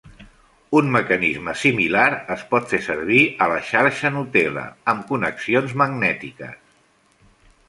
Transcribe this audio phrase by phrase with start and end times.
[0.77, 2.05] Un mecanisme similar
[2.37, 6.59] es pot fer servir a la xarxa Gnutella amb connexions magnètiques.